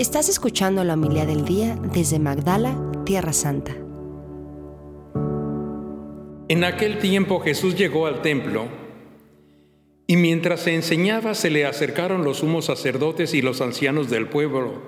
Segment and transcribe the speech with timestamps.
[0.00, 3.76] Estás escuchando la humildad del día desde Magdala, Tierra Santa.
[6.48, 8.66] En aquel tiempo Jesús llegó al templo
[10.06, 14.80] y mientras se enseñaba se le acercaron los sumos sacerdotes y los ancianos del pueblo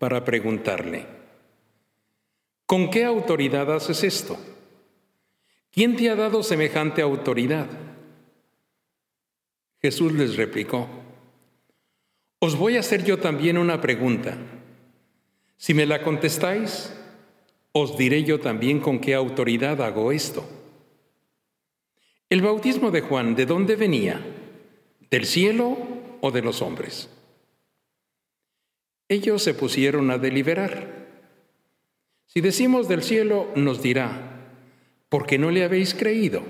[0.00, 1.06] para preguntarle,
[2.66, 4.36] ¿con qué autoridad haces esto?
[5.70, 7.68] ¿Quién te ha dado semejante autoridad?
[9.80, 10.88] Jesús les replicó,
[12.40, 14.36] os voy a hacer yo también una pregunta.
[15.58, 16.90] Si me la contestáis,
[17.72, 20.48] os diré yo también con qué autoridad hago esto.
[22.30, 24.24] El bautismo de Juan, ¿de dónde venía?
[25.10, 25.76] ¿Del cielo
[26.22, 27.10] o de los hombres?
[29.08, 31.08] Ellos se pusieron a deliberar.
[32.24, 34.46] Si decimos del cielo, nos dirá,
[35.10, 36.42] ¿por qué no le habéis creído?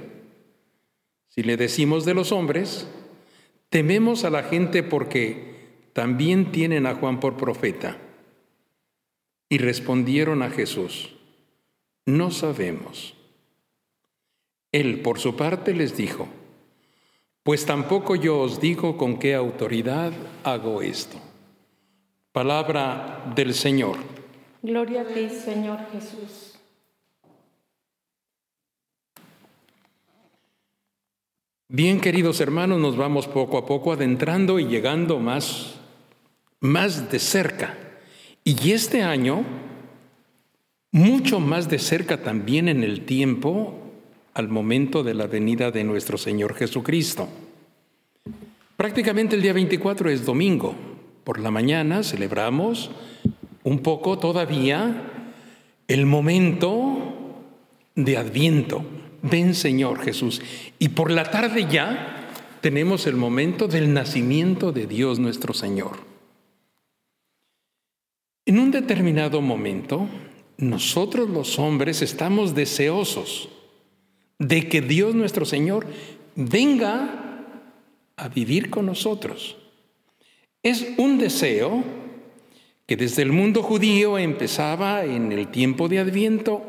[1.29, 2.87] Si le decimos de los hombres,
[3.71, 5.60] tememos a la gente porque
[5.93, 7.97] también tienen a Juan por profeta.
[9.49, 11.16] Y respondieron a Jesús,
[12.07, 13.15] no sabemos.
[14.73, 16.29] Él, por su parte, les dijo,
[17.43, 20.13] pues tampoco yo os digo con qué autoridad
[20.45, 21.18] hago esto.
[22.33, 23.96] Palabra del Señor.
[24.63, 26.55] Gloria a ti, Señor Jesús.
[31.73, 35.80] Bien, queridos hermanos, nos vamos poco a poco adentrando y llegando más,
[36.61, 37.77] más de cerca.
[38.45, 39.45] Y este año,
[40.93, 43.80] mucho más de cerca también en el tiempo,
[44.35, 47.29] al momento de la venida de nuestro Señor Jesucristo.
[48.77, 50.75] Prácticamente el día 24 es domingo.
[51.25, 52.91] Por la mañana celebramos
[53.63, 55.05] un poco todavía
[55.89, 56.99] el momento
[57.95, 58.85] de Adviento.
[59.23, 60.41] Ven Señor Jesús.
[60.79, 62.30] Y por la tarde ya
[62.63, 66.09] tenemos el momento del nacimiento de Dios nuestro Señor.
[68.47, 70.09] En un determinado momento,
[70.56, 73.49] nosotros los hombres estamos deseosos
[74.38, 75.87] de que Dios nuestro Señor
[76.34, 77.47] venga
[78.17, 79.56] a vivir con nosotros.
[80.62, 81.84] Es un deseo
[82.87, 86.67] que desde el mundo judío empezaba en el tiempo de Adviento,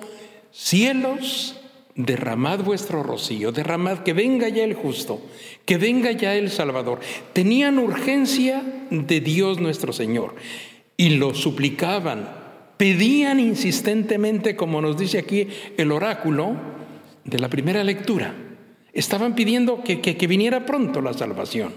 [0.51, 1.59] cielos,
[1.95, 5.21] derramad vuestro rocío, derramad que venga ya el justo,
[5.65, 6.99] que venga ya el Salvador.
[7.33, 10.35] Tenían urgencia de Dios nuestro Señor
[11.01, 12.29] y lo suplicaban,
[12.77, 16.55] pedían insistentemente, como nos dice aquí el oráculo,
[17.23, 18.35] de la primera lectura.
[18.93, 21.73] Estaban pidiendo que, que, viniera pronto la salvación.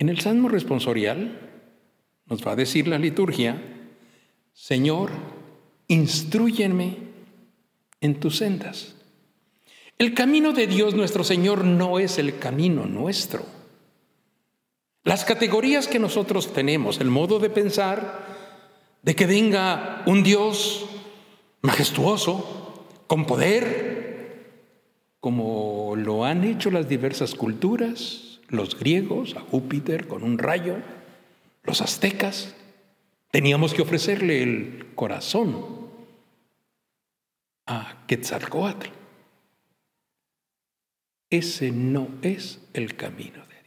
[0.00, 1.48] En el Salmo responsorial
[2.26, 3.62] nos va a decir la liturgia,
[4.52, 5.12] Señor,
[5.86, 6.96] instruyeme
[8.00, 8.96] en tus sendas.
[9.96, 13.57] El camino de Dios nuestro Señor no es el camino nuestro.
[15.08, 18.26] Las categorías que nosotros tenemos, el modo de pensar,
[19.02, 20.84] de que venga un Dios
[21.62, 24.52] majestuoso, con poder,
[25.18, 30.76] como lo han hecho las diversas culturas, los griegos, a Júpiter con un rayo,
[31.62, 32.54] los aztecas.
[33.30, 35.88] Teníamos que ofrecerle el corazón
[37.64, 38.88] a Quetzalcoatl.
[41.30, 43.57] Ese no es el camino de.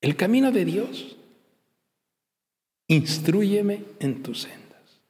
[0.00, 1.16] El camino de Dios,
[2.88, 5.00] instruyeme en tu sendas.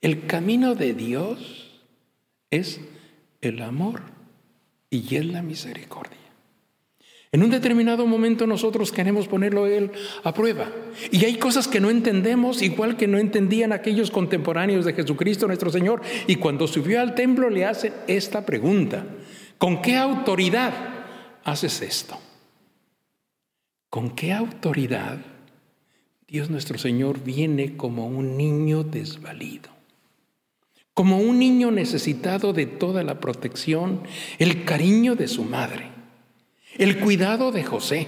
[0.00, 1.80] El camino de Dios
[2.50, 2.80] es
[3.40, 4.02] el amor
[4.88, 6.16] y es la misericordia.
[7.32, 9.90] En un determinado momento nosotros queremos ponerlo Él
[10.22, 10.70] a prueba.
[11.10, 15.70] Y hay cosas que no entendemos, igual que no entendían aquellos contemporáneos de Jesucristo nuestro
[15.70, 16.00] Señor.
[16.26, 19.04] Y cuando subió al templo le hacen esta pregunta.
[19.58, 20.72] ¿Con qué autoridad
[21.44, 22.18] haces esto?
[23.96, 25.16] ¿Con qué autoridad
[26.28, 29.70] Dios nuestro Señor viene como un niño desvalido?
[30.92, 34.02] como un niño necesitado de toda la protección,
[34.38, 35.88] el cariño de su madre,
[36.76, 38.06] el cuidado de José,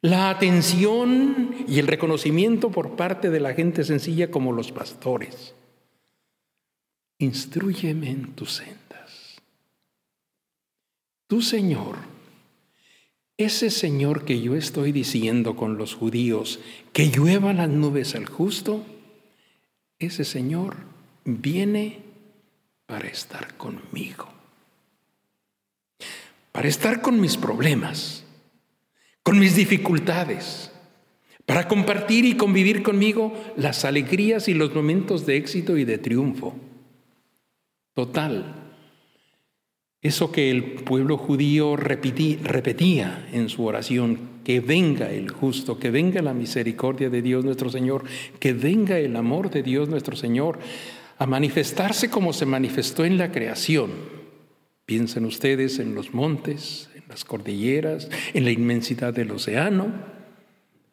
[0.00, 5.54] la atención y el reconocimiento por parte de la gente sencilla como los pastores.
[7.18, 9.36] Instruyeme en tus sendas.
[11.28, 12.13] Tu Señor,
[13.36, 16.60] ese Señor que yo estoy diciendo con los judíos,
[16.92, 18.84] que llueva las nubes al justo,
[19.98, 20.76] ese Señor
[21.24, 21.98] viene
[22.86, 24.28] para estar conmigo,
[26.52, 28.24] para estar con mis problemas,
[29.22, 30.70] con mis dificultades,
[31.46, 36.54] para compartir y convivir conmigo las alegrías y los momentos de éxito y de triunfo.
[37.94, 38.63] Total,
[40.04, 46.20] Eso que el pueblo judío repetía en su oración, que venga el justo, que venga
[46.20, 48.04] la misericordia de Dios nuestro Señor,
[48.38, 50.58] que venga el amor de Dios nuestro Señor,
[51.16, 53.92] a manifestarse como se manifestó en la creación.
[54.84, 59.86] Piensen ustedes en los montes, en las cordilleras, en la inmensidad del océano,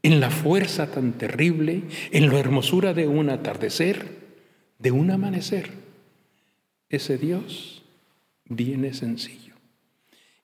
[0.03, 1.81] en la fuerza tan terrible,
[2.13, 4.05] en la hermosura de un atardecer,
[4.79, 5.69] de un amanecer.
[6.87, 7.80] Ese Dios
[8.55, 9.55] viene sencillo.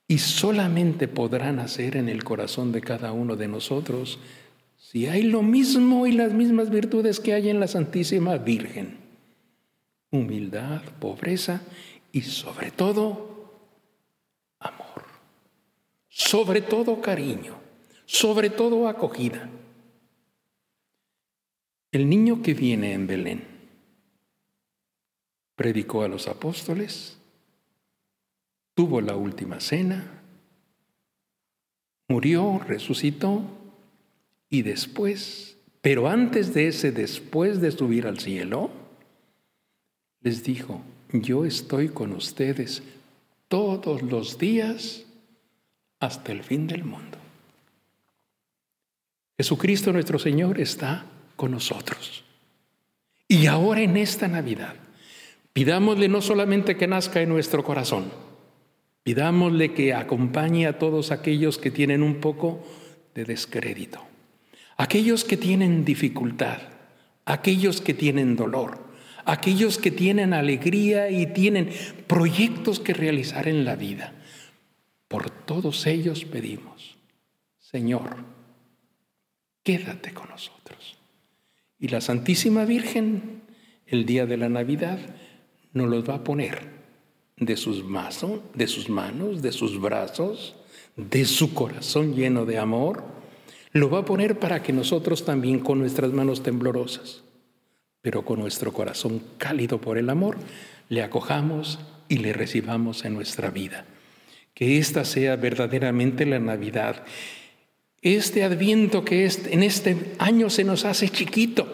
[0.06, 4.18] Y solamente podrán hacer en el corazón de cada uno de nosotros
[4.78, 8.96] si hay lo mismo y las mismas virtudes que hay en la Santísima Virgen.
[10.10, 11.60] Humildad, pobreza
[12.10, 13.60] y sobre todo
[14.58, 15.04] amor.
[16.08, 17.56] Sobre todo cariño.
[18.06, 19.50] Sobre todo acogida.
[21.92, 23.58] El niño que viene en Belén
[25.54, 27.17] predicó a los apóstoles,
[28.78, 30.22] tuvo la última cena,
[32.06, 33.42] murió, resucitó
[34.48, 38.70] y después, pero antes de ese después de subir al cielo,
[40.20, 40.80] les dijo,
[41.12, 42.84] yo estoy con ustedes
[43.48, 45.02] todos los días
[45.98, 47.18] hasta el fin del mundo.
[49.36, 51.04] Jesucristo nuestro Señor está
[51.34, 52.22] con nosotros.
[53.26, 54.76] Y ahora en esta Navidad,
[55.52, 58.27] pidámosle no solamente que nazca en nuestro corazón,
[59.02, 62.64] Pidámosle que acompañe a todos aquellos que tienen un poco
[63.14, 64.04] de descrédito,
[64.76, 66.58] aquellos que tienen dificultad,
[67.24, 68.86] aquellos que tienen dolor,
[69.24, 71.70] aquellos que tienen alegría y tienen
[72.06, 74.14] proyectos que realizar en la vida.
[75.08, 76.96] Por todos ellos pedimos,
[77.58, 78.24] Señor,
[79.62, 80.98] quédate con nosotros.
[81.78, 83.42] Y la Santísima Virgen,
[83.86, 84.98] el día de la Navidad,
[85.72, 86.77] nos los va a poner
[87.40, 90.54] de sus, manos, de sus manos, de sus brazos,
[90.96, 93.04] de su corazón lleno de amor,
[93.72, 97.22] lo va a poner para que nosotros también con nuestras manos temblorosas,
[98.02, 100.38] pero con nuestro corazón cálido por el amor,
[100.88, 103.84] le acojamos y le recibamos en nuestra vida.
[104.54, 107.04] Que esta sea verdaderamente la Navidad.
[108.02, 111.68] Este adviento que es, en este año se nos hace chiquito,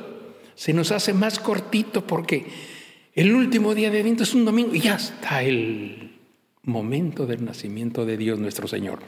[0.55, 2.47] se nos hace más cortito porque
[3.15, 6.19] el último día de viento es un domingo y ya está el
[6.63, 9.01] momento del nacimiento de Dios nuestro Señor.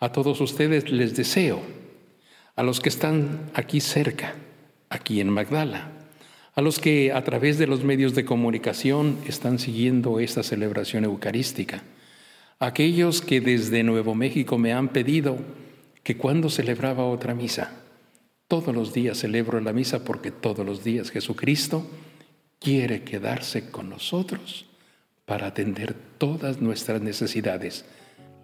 [0.00, 1.60] A todos ustedes les deseo,
[2.56, 4.34] a los que están aquí cerca,
[4.88, 5.92] aquí en Magdala,
[6.54, 11.84] a los que a través de los medios de comunicación están siguiendo esta celebración eucarística,
[12.58, 15.38] aquellos que desde Nuevo México me han pedido
[16.02, 17.72] que cuando celebraba otra misa,
[18.48, 21.86] todos los días celebro la misa porque todos los días Jesucristo
[22.58, 24.66] quiere quedarse con nosotros
[25.24, 27.84] para atender todas nuestras necesidades,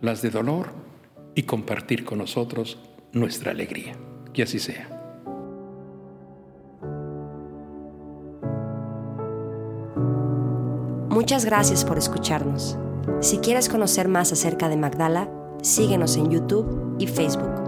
[0.01, 0.73] las de dolor,
[1.35, 2.79] y compartir con nosotros
[3.13, 3.97] nuestra alegría.
[4.33, 4.89] Que así sea.
[11.09, 12.77] Muchas gracias por escucharnos.
[13.21, 15.31] Si quieres conocer más acerca de Magdala,
[15.63, 17.64] síguenos en YouTube y Facebook.